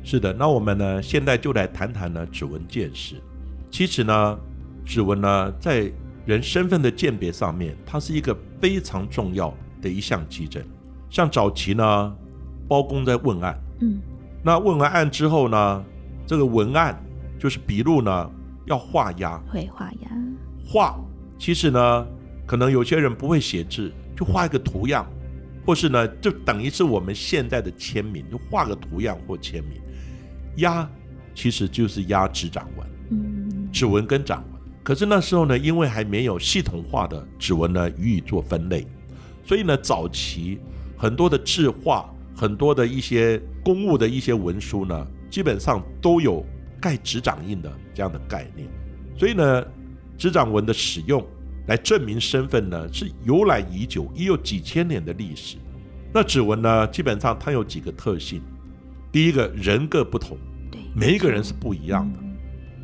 [0.03, 3.15] 是的，那我们呢现在就来谈谈呢指纹鉴识。
[3.71, 4.37] 其实呢，
[4.85, 5.91] 指纹呢在
[6.27, 9.51] 人身份的鉴别上面，它是一个非常重要。
[9.81, 10.65] 的一项急诊，
[11.09, 12.15] 像早期呢，
[12.67, 13.99] 包公在问案，嗯，
[14.43, 15.83] 那问完案之后呢，
[16.25, 16.97] 这个文案
[17.39, 18.31] 就是笔录呢
[18.65, 20.11] 要画押，会画押，
[20.65, 20.99] 画
[21.37, 22.07] 其实呢，
[22.45, 25.05] 可能有些人不会写字，就画一个图样，
[25.65, 29.81] 或是呢，就等于是我们现在的签名，就画个图样或签名。
[30.57, 30.87] 押
[31.33, 34.61] 其实就是押指掌纹，嗯，指纹跟掌纹。
[34.83, 38.85] 可是那时候呢，因为还没有系统化的指纹呢予以做分类。
[39.51, 40.57] 所以呢，早期
[40.95, 46.41] 很多的字画，很多的一些公务的一些文书呢，基本上都有
[46.79, 48.65] 盖指掌印的这样的概念。
[49.17, 49.65] 所以呢，
[50.17, 51.21] 指掌纹的使用
[51.67, 55.57] 来证明身份呢，是由来已久，已有几千年的历史。
[56.13, 58.41] 那指纹呢，基本上它有几个特性：
[59.11, 60.37] 第一个人各不同，
[60.71, 62.19] 对，每一个人是不一样的。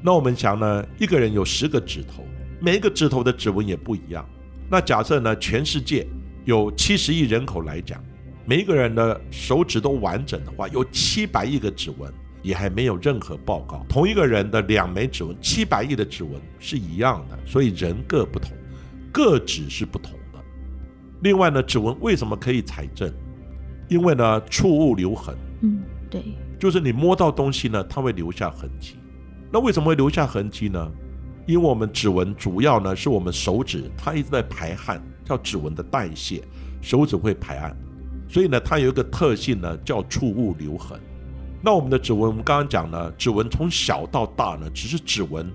[0.02, 2.26] 那我们想呢，一个人有十个指头，
[2.60, 4.28] 每一个指头的指纹也不一样。
[4.70, 6.06] 那假设呢，全世界
[6.48, 8.02] 有七十亿人口来讲，
[8.46, 12.10] 每一个人的手指都完整的话，有七百亿个指纹，
[12.42, 13.86] 也还没有任何报告。
[13.90, 18.54] 同一个人的两枚指纹，七百亿的指纹是一样的，所以人各不同，
[19.12, 20.40] 各指是不同的。
[21.22, 23.14] 另外呢，指纹为什么可以采证？
[23.90, 25.36] 因为呢，触物留痕。
[25.64, 26.24] 嗯，对，
[26.58, 28.96] 就是你摸到东西呢，它会留下痕迹。
[29.52, 30.90] 那为什么会留下痕迹呢？
[31.46, 36.42] 因为我们指纹主要呢是我们手指，它一直在排汗，叫指纹的代谢，
[36.82, 37.76] 手指会排汗，
[38.30, 40.98] 所以呢，它有一个特性呢，叫触物留痕。
[41.62, 45.52] 那我们的指纹，我们刚刚讲呢，指纹从小到大呢，只是指纹，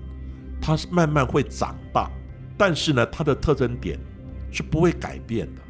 [0.61, 2.11] 它是慢慢会长大，
[2.57, 3.97] 但是呢，它的特征点
[4.51, 5.61] 是不会改变的，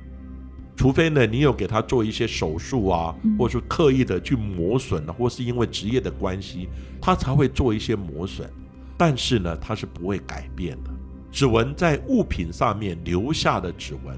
[0.76, 6.68] 除非呢，你有给它做一些手术啊，或者说刻意的去磨损了，或是因为职业的关系，
[7.00, 8.50] 它才会做一些磨损。
[8.98, 10.90] 但是呢，它是不会改变的。
[11.34, 14.16] 指纹在物品上面留下的指纹，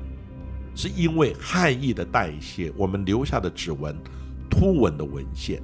[0.76, 3.96] 是因为汗液的代谢，我们留下的指纹
[4.50, 5.62] 凸纹的文献。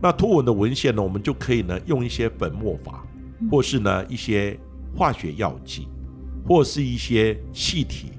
[0.00, 3.04] 那凸纹的文献呢，我们就可以呢用一些粉末法，
[3.50, 4.56] 或是呢一些
[4.94, 5.88] 化学药剂，
[6.46, 8.12] 或是一些气体，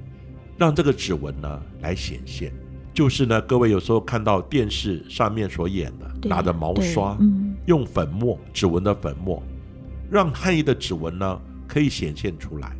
[0.57, 2.51] 让这个指纹呢来显现。
[2.93, 7.17] 就是呢，各位有时候看到电视上面所演的，拿着毛刷，
[7.67, 9.41] 用粉末指纹的粉末。
[10.11, 12.75] 让汗液的指纹呢可以显现出来，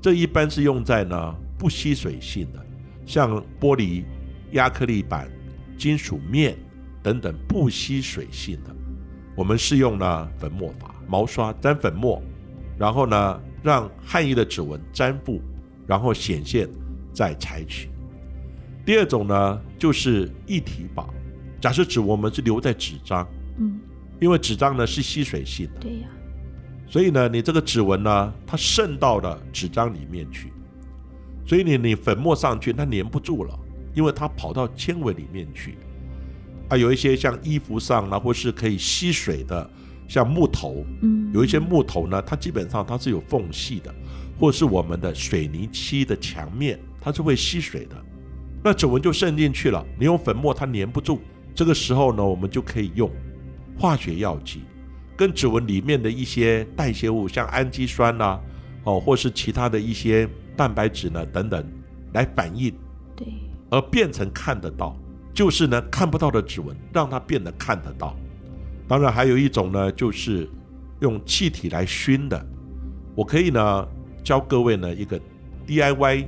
[0.00, 2.66] 这一般是用在呢不吸水性的，
[3.06, 4.02] 像玻璃、
[4.50, 5.30] 亚克力板、
[5.78, 6.58] 金属面
[7.04, 8.74] 等等不吸水性的，
[9.36, 12.20] 我们是用呢粉末法，毛刷沾粉末，
[12.76, 15.40] 然后呢让汗液的指纹粘附，
[15.86, 16.68] 然后显现
[17.14, 17.88] 再采取。
[18.84, 21.08] 第二种呢就是一体法，
[21.60, 23.24] 假设指纹我们是留在纸张，
[23.58, 23.78] 嗯，
[24.20, 26.08] 因为纸张呢是吸水性的，对呀。
[26.92, 30.52] 所以呢，你这个指纹呢，它渗到了纸张里面去，
[31.46, 33.58] 所以你你粉末上去，它粘不住了，
[33.94, 35.78] 因为它跑到纤维里面去。
[36.68, 39.70] 啊，有一些像衣服上呢，或是可以吸水的，
[40.06, 43.94] 像木头，嗯，有一些木头呢，它基本上它是有缝隙的，
[44.38, 47.96] 或是我们的水泥漆的墙面，它是会吸水的，
[48.62, 49.82] 那指纹就渗进去了。
[49.98, 51.20] 你用粉末它粘不住，
[51.54, 53.10] 这个时候呢，我们就可以用
[53.78, 54.60] 化学药剂。
[55.22, 58.40] 跟指纹里面的一些代谢物，像氨基酸啊，
[58.82, 61.64] 哦，或是其他的一些蛋白质呢等等，
[62.12, 62.74] 来反应，
[63.14, 63.28] 对，
[63.70, 64.98] 而变成看得到，
[65.32, 68.16] 就是呢看不到的指纹，让它变得看得到。
[68.88, 70.50] 当然还有一种呢，就是
[70.98, 72.44] 用气体来熏的。
[73.14, 73.88] 我可以呢
[74.24, 75.20] 教各位呢一个
[75.68, 76.26] DIY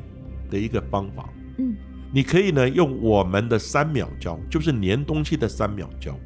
[0.49, 1.29] 的一个方法，
[1.59, 1.75] 嗯，
[2.13, 6.17] 你可以呢用我们的三秒胶，就是粘东西的三秒胶。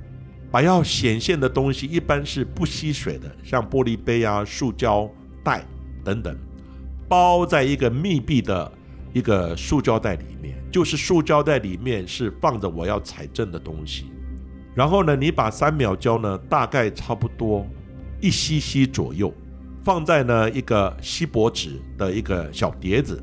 [0.50, 5.08] 把要显现的东西一般是不吸水的，像玻璃杯啊、塑胶
[5.44, 5.64] 袋
[6.04, 6.36] 等等，
[7.08, 8.72] 包在一个密闭的
[9.12, 10.56] 一个塑胶袋里面。
[10.70, 14.12] 就是塑胶袋里面是放着我要采证的东西。
[14.74, 17.66] 然后呢，你把三秒胶呢，大概差不多
[18.20, 19.32] 一 cc 左右，
[19.82, 23.18] 放在呢一个锡箔纸的一个小碟子。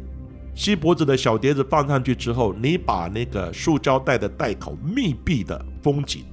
[0.56, 6.26] 锡箔纸的小碟子放上去之后，你把那个塑胶袋的袋口密闭的封紧。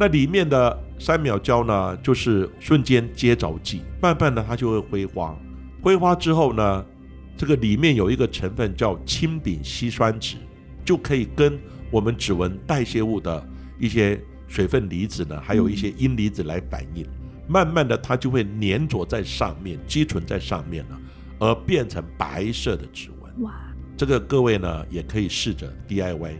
[0.00, 5.36] 那里面的三秒胶呢，就是瞬间接着剂，慢慢的它就会挥发，
[5.82, 6.86] 挥发之后呢，
[7.36, 10.36] 这个里面有一个成分叫氢丙烯酸酯，
[10.84, 11.58] 就可以跟
[11.90, 13.44] 我们指纹代谢物的
[13.76, 17.04] 一些水分离子呢，还有一些阴离子来反应，
[17.48, 21.00] 慢慢的它就会粘着在上面，积存在上面了，
[21.40, 23.42] 而变成白色的指纹。
[23.42, 23.52] 哇，
[23.96, 26.36] 这个各位呢也可以试着 DIY。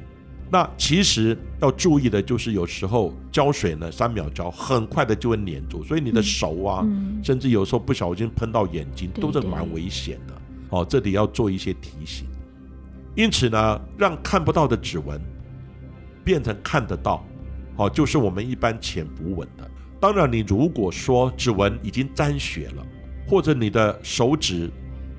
[0.51, 6.87] 那其实要注意的就是，有时候胶水呢，三秒胶很快的就会粘住，所以你的手啊，
[7.23, 10.35] 甚至有时候不小心喷到眼睛，都是蛮危险的。
[10.71, 12.27] 哦，这里要做一些提醒。
[13.15, 15.21] 因此呢，让看不到的指纹
[16.25, 17.23] 变成看得到，
[17.77, 19.71] 哦，就是我们一般潜伏纹的。
[20.01, 22.87] 当然，你如果说指纹已经沾血了，
[23.27, 24.71] 或者你的手指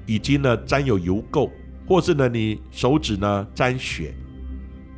[0.07, 1.51] 已经呢沾有油垢，
[1.87, 4.15] 或是呢你手指呢沾血。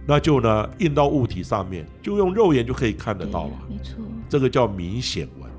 [0.08, 3.52] 那就呢印到物体上面，就用肉眼就可以看得到了。
[3.70, 5.50] 没错，这个叫明显纹，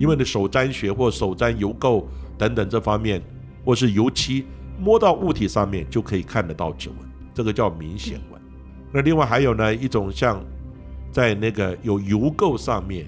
[0.00, 2.04] 因为你手沾血或手沾油垢
[2.38, 3.22] 等等这方面，
[3.64, 4.46] 或是油漆
[4.78, 6.96] 摸到物体上面就可以看得到指纹，
[7.34, 8.40] 这个叫明显纹。
[8.90, 10.42] 那另外还有呢一种像
[11.12, 13.06] 在那个有油垢上面、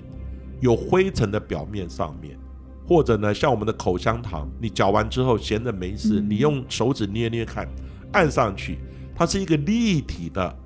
[0.61, 2.39] 有灰尘的表面上面，
[2.87, 7.67] 或者呢像我们的口香糖，你嚼完之后闲着没事，你用手指捏捏看，
[8.13, 8.79] 按上去，
[9.15, 10.59] 它是一个立体的。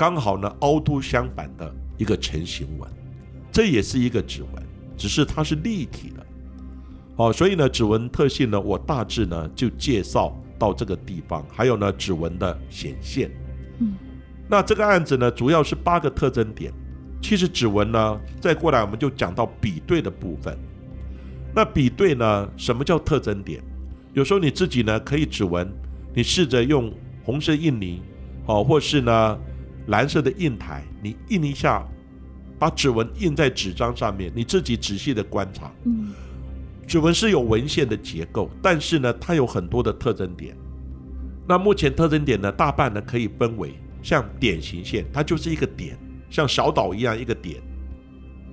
[0.00, 2.90] 刚好呢，凹凸相反的一个成型纹，
[3.52, 4.62] 这也是一个指纹，
[4.96, 6.26] 只是它是立体的。
[7.14, 11.44] 好，所以呢，指纹特性呢，我大致呢就介绍到这个地方。
[11.52, 13.30] 还有呢，指纹的显现。
[13.80, 13.92] 嗯，
[14.48, 16.72] 那这个案子呢，主要是八个特征点。
[17.20, 20.56] 其实指纹呢，再过来我们就讲到比对的部分。
[21.54, 23.62] 那比对呢，什么叫特征点？
[24.14, 25.70] 有时候你自己呢可以指纹，
[26.14, 26.90] 你试着用
[27.22, 28.00] 红色印泥。
[28.46, 29.38] 哦，或是呢
[29.90, 31.84] 蓝色的印台，你印一下，
[32.58, 35.70] 把指纹印在纸张上面，你自己仔细的观察。
[35.84, 36.12] 嗯，
[36.86, 40.56] 指纹是有文献的结构，但是呢，它有很多的特征点。
[41.48, 45.98] 那目前特征点呢，大半呢可以分为像点形线，它就是一个点，
[46.30, 47.60] 像小岛一样一个点。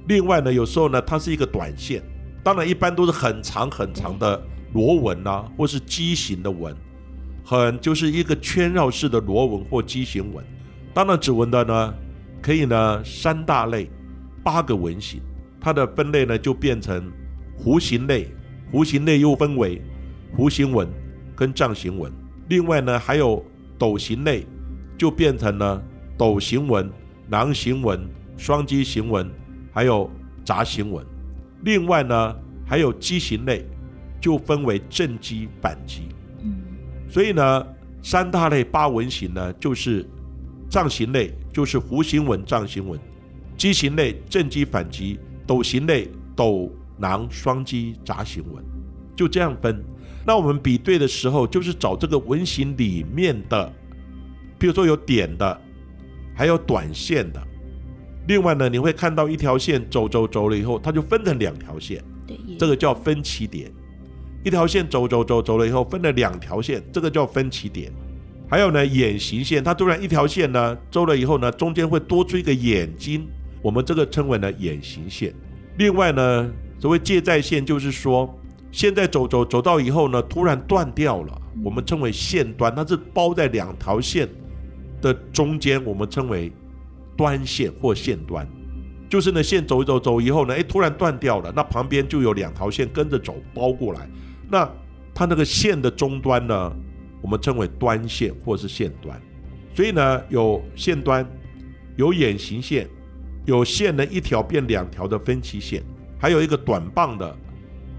[0.08, 2.02] 另外呢，有时候呢，它是一个短线，
[2.44, 4.42] 当然一般都是很长很长的
[4.74, 6.76] 螺纹啊，或是畸形的纹，
[7.44, 10.44] 很就是一个圈绕式的螺纹或畸形纹。
[10.98, 11.94] 当然指纹的呢，
[12.42, 13.88] 可以呢三大类，
[14.44, 15.22] 八个纹型，
[15.62, 17.12] 它的分类呢就变成
[17.56, 18.34] 弧形类，
[18.74, 19.80] 弧形类又分为
[20.36, 20.90] 弧形纹
[21.36, 22.12] 跟杖形纹。
[22.50, 23.46] 另外呢还有
[23.78, 24.44] 斗形类，
[24.98, 25.80] 就变成了
[26.18, 26.90] 斗形纹、
[27.30, 29.30] 囊形纹、双击形纹。
[29.72, 30.10] 还有
[30.44, 31.06] 杂形纹，
[31.62, 32.36] 另外呢
[32.66, 33.64] 还有畸形类，
[34.20, 36.10] 就分为正畸、反畸。
[36.42, 36.56] 嗯，
[37.08, 37.68] 所以呢
[38.02, 40.04] 三大类八纹型呢就是
[40.70, 43.00] 杖形类，就是弧形纹、杖形纹；
[43.58, 48.64] 畸形类正畸、反击；斗形类斗囊双击杂形纹，
[49.16, 49.84] 就这样分。
[50.26, 53.72] 那我们比对的时候，就是找这个纹型里面的，
[54.60, 55.62] 比如说有点的，
[56.36, 57.42] 还有短线的。
[58.28, 63.72] 另外呢，你会看到一条线走走走了以后，它就分成两条线，对，这个叫分歧点。
[64.44, 67.92] 一条线走走走走了以后，分了两条线，这个叫分歧点。
[68.50, 73.28] 还有呢，眼形线，它突然一条线呢走了以后呢，中间会多出一个眼睛，
[73.62, 75.34] 我们这个称为呢眼形线。
[75.78, 78.34] 另外呢，所谓借在线，就是说
[78.72, 84.28] 现在走走走到以后呢，突然断掉了，我们称为线端，它是包在两条线
[85.02, 86.52] 的中间，我们称为。
[87.18, 88.48] 端线或线端，
[89.10, 94.08] 就是呢线走一走走以后呢，哎，突然断掉了，那旁边就有两条线跟着走包过来，
[94.48, 94.70] 那
[95.16, 96.72] 它那个线的终端呢，
[97.22, 99.20] 我们称为端线或是线端，
[99.76, 101.28] 所以呢有线端，
[101.96, 102.88] 有眼形线，
[103.46, 105.84] 有线呢一条变两条的分歧线，
[106.20, 107.36] 还有一个短棒的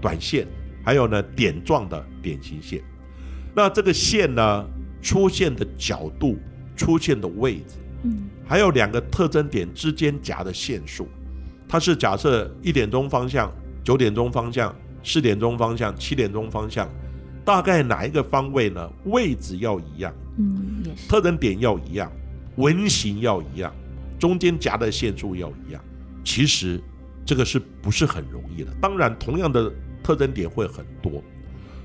[0.01, 0.47] 短线，
[0.83, 2.81] 还有呢点状的点形线，
[3.53, 4.65] 那这个线呢
[5.01, 6.37] 出现的角度、
[6.75, 7.75] 出现的位置。
[8.03, 11.07] 嗯，还有两个特征点之间夹的线数，
[11.67, 13.53] 它是假设一点钟方向、
[13.83, 16.89] 九点钟方向、四点钟方向、七点钟方向，
[17.49, 18.87] 大概哪一个方位呢？
[19.05, 21.09] 位置要一样，嗯，也是。
[21.09, 22.11] 特征点要一样，
[22.57, 23.73] 纹型要一样，
[24.19, 25.83] 中间夹的线数要一样。
[26.23, 26.79] 其实
[27.25, 28.71] 这个是不是很容易的？
[28.79, 29.73] 当然，同样的
[30.03, 31.23] 特征点会很多，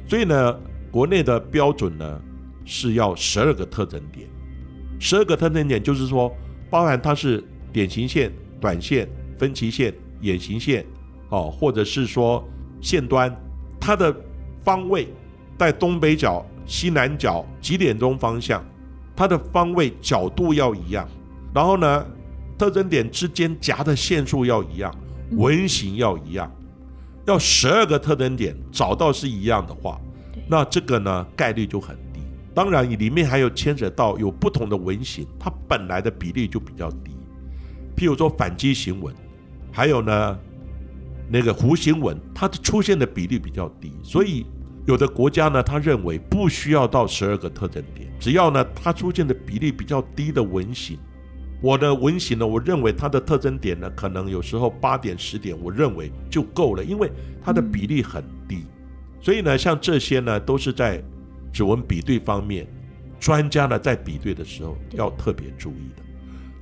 [0.07, 0.55] 所以呢，
[0.91, 2.21] 国内的标准呢
[2.67, 4.29] 是要十二个特征点。
[5.01, 6.31] 十二个特征点就是说，
[6.69, 7.43] 包含它是
[7.73, 9.09] 典型线、短线、
[9.39, 10.85] 分歧线、眼形线，
[11.31, 12.47] 哦，或者是说
[12.83, 13.35] 线端，
[13.81, 14.15] 它的
[14.63, 15.09] 方位
[15.59, 18.65] 在东北角、西南角几点钟方向，
[19.15, 21.09] 它的方位角度要一样，
[21.55, 22.07] 然后呢，
[22.59, 24.95] 特征点之间夹的线数要一样，
[25.33, 26.51] 纹型要一样，
[27.27, 30.01] 要十二个特征点找到是一样的话，
[30.49, 32.21] 那这个呢概率就很低。
[32.55, 37.13] 当然，里面还有牵扯到有不同的纹型，它本来的比例就比较低。
[37.97, 39.15] 譬如说反击型纹，
[39.73, 40.39] 还有呢
[41.29, 43.93] 那个弧形纹，它的出现的比例比较低。
[44.03, 44.47] 所以
[44.87, 50.99] 有的国家呢，他认为不需要到十二个特征点，只要呢它出现的比例比较低的纹型，
[51.61, 57.11] 我的纹型呢，我认为它的特征点呢，可能有时候八点十点，我认为就够了，因为
[57.43, 58.65] 它的比例很低。
[59.21, 61.03] 所以呢，像这些呢，都是在。
[61.55, 62.67] 指纹比对方面，
[63.21, 66.03] 专家呢在比对的时候要特别注意的。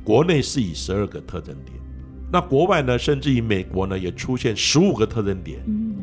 [0.05, 1.75] 国内是以十二个特征点，
[2.31, 5.63] 那国外呢，甚至于美国呢也出现十五个特征点。
[5.67, 5.97] 嗯，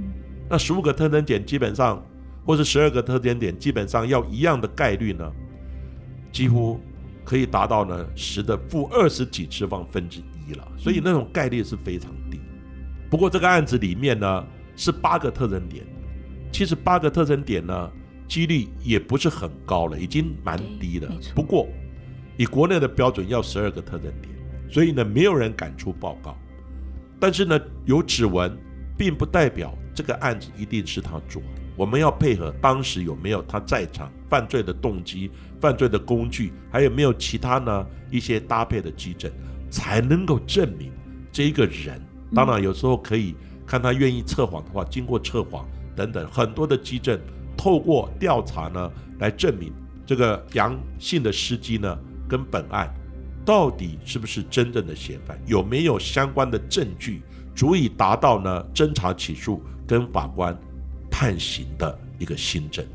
[0.50, 2.04] 那十五个特征点基本上，
[2.50, 5.32] 或是十二个特征点基本上要一样的概率呢，
[6.32, 6.80] 几乎
[7.24, 10.68] 可以达到呢十的负二十几次方分之一了。
[10.76, 12.40] 所以那种概率是非常低。
[13.08, 15.86] 不过这个案子里面呢是八个特征点，
[16.52, 17.92] 其实八个特征点呢。
[18.28, 21.10] 几率也不是很高了，已经蛮低了。
[21.34, 21.68] 不过，
[22.38, 24.36] 以国内的标准要十二个特征点，
[24.70, 26.38] 所以呢，没有人敢出报告。
[27.20, 28.56] 但是呢，有指纹，
[28.96, 31.62] 并不代表这个案子一定是他做的。
[31.76, 39.32] 我们要配合当时有没有他在场、犯罪的动机、犯罪的工具，还有没有其他呢一些搭配的基证，
[39.70, 40.92] 才能够证明
[41.32, 42.02] 这一个人。
[42.36, 47.20] 当然，有时候可以看他愿意测谎的话，经过测谎等等很多的基证。
[47.58, 49.74] 透过调查呢，来证明
[50.06, 52.90] 这个杨姓的司机呢，跟本案
[53.44, 57.22] 到底是不是真正的嫌犯，有没有相关的证据，
[57.54, 60.58] 足以达到呢侦查起诉跟法官
[61.20, 62.86] 判刑的一个新政。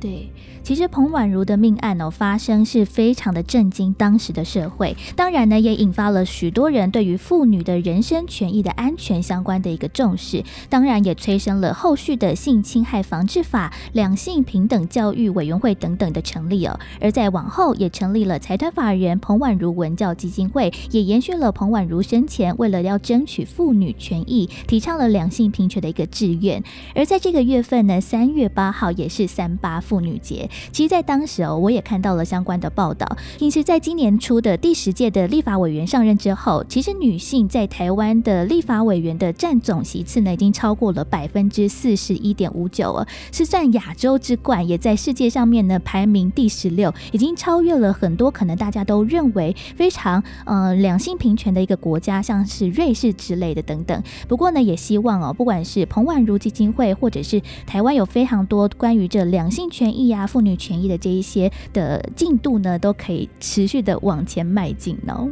[0.00, 0.30] 对，
[0.64, 16.78] 其实彭婉如的命案哦发生是非常的震惊当时的社会，当然呢也引发了许多人对于妇女的人身权益的安全相关的一个重视，当然也催生了后续的性侵害防治法、两性平等教育委员会等等的成立哦。
[17.00, 26.62] 而在往后也成立了财团法人彭婉如文教基金会，也延续了彭婉如生前为了要争取妇女权益、提倡了两性平权的一个志愿。
[26.94, 30.04] 而在这个月份呢，三月八号也是三八妇。
[30.04, 33.06] 女节，其实，在当时哦，我也看到了相关的报道。
[33.38, 54.02] 其实，在今年初的第十届的立法委员上任之后，其实女性在台湾的立法委员的占总席次呢，已经超过了百分之四十一点五九哦，是算亚洲之冠，也在世界上面呢排名第十六，已经超越了很多可能大家都认为非常呃两性平权的一个国家，像是瑞士之类的等等。
[54.26, 59.84] 不过呢，也希望哦，不管是彭婉如基金会，或者是台湾有非常多关于这两性权。
[59.84, 65.28] 权益啊，妇女权益的这一些的进度呢，都可以持续的往前迈进呢。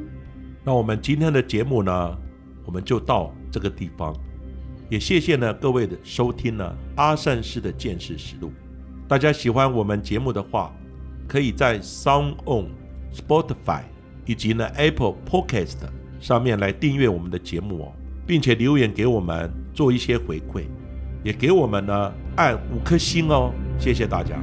[0.65, 2.17] 那我们今天的节目呢，
[2.65, 4.15] 我们就到这个地方，
[4.89, 6.77] 也谢谢呢各位的收听呢。
[6.97, 8.53] 阿善师的见识实录，
[9.09, 10.73] 大家喜欢我们节目的话，
[11.27, 12.67] 可以在 Sound On、
[13.13, 13.83] Spotify
[14.25, 15.79] 以及呢 Apple Podcast
[16.21, 17.93] 上面来订阅我们的节目哦，
[18.27, 20.65] 并且留言给我们做一些回馈。
[21.25, 24.37] 也给我们呢按五颗星哦，谢谢大家。